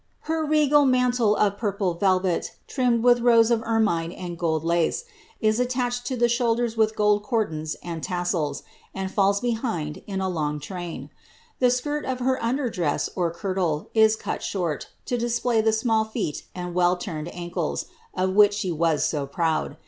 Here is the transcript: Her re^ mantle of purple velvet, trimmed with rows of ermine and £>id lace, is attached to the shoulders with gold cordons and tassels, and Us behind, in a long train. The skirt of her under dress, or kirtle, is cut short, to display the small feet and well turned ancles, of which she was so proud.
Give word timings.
Her 0.21 0.47
re^ 0.47 0.89
mantle 0.89 1.35
of 1.35 1.59
purple 1.59 1.93
velvet, 1.93 2.55
trimmed 2.65 3.03
with 3.03 3.19
rows 3.19 3.51
of 3.51 3.61
ermine 3.61 4.11
and 4.11 4.35
£>id 4.35 4.63
lace, 4.63 5.03
is 5.39 5.59
attached 5.59 6.07
to 6.07 6.17
the 6.17 6.27
shoulders 6.27 6.75
with 6.75 6.95
gold 6.95 7.21
cordons 7.21 7.75
and 7.83 8.01
tassels, 8.01 8.63
and 8.95 9.13
Us 9.15 9.39
behind, 9.39 10.01
in 10.07 10.19
a 10.19 10.27
long 10.27 10.59
train. 10.59 11.11
The 11.59 11.69
skirt 11.69 12.03
of 12.05 12.17
her 12.17 12.41
under 12.43 12.67
dress, 12.67 13.11
or 13.15 13.29
kirtle, 13.31 13.91
is 13.93 14.15
cut 14.15 14.41
short, 14.41 14.89
to 15.05 15.19
display 15.19 15.61
the 15.61 15.71
small 15.71 16.03
feet 16.05 16.47
and 16.55 16.73
well 16.73 16.97
turned 16.97 17.27
ancles, 17.31 17.85
of 18.15 18.33
which 18.33 18.55
she 18.55 18.71
was 18.71 19.03
so 19.05 19.27
proud. 19.27 19.77